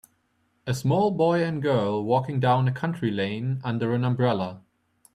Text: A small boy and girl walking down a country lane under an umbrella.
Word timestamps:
A 0.65 0.73
small 0.73 1.11
boy 1.11 1.43
and 1.43 1.61
girl 1.61 2.03
walking 2.03 2.39
down 2.39 2.67
a 2.67 2.71
country 2.71 3.11
lane 3.11 3.61
under 3.63 3.93
an 3.93 4.03
umbrella. 4.03 4.63